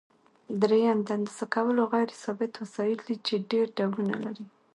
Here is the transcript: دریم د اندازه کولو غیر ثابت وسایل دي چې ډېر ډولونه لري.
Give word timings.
دریم 0.61 0.97
د 1.07 1.09
اندازه 1.17 1.45
کولو 1.55 1.81
غیر 1.93 2.09
ثابت 2.21 2.51
وسایل 2.57 2.99
دي 3.07 3.15
چې 3.25 3.35
ډېر 3.51 3.65
ډولونه 3.77 4.15
لري. 4.25 4.45